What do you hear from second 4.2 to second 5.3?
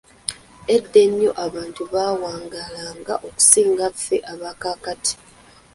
abakaakati.